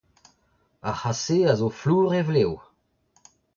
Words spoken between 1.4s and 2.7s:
a zo flour e vlev.